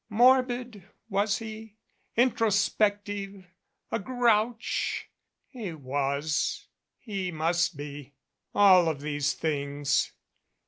Morbid 0.09 0.83
was 1.09 1.37
he? 1.37 1.75
Introspective? 2.17 3.45
A 3.91 3.99
"grouch"? 3.99 5.11
He 5.47 5.73
was 5.73 6.65
he 6.97 7.31
must 7.31 7.77
be 7.77 8.15
all 8.55 8.89
of 8.89 9.01
these 9.01 9.33
things. 9.35 10.11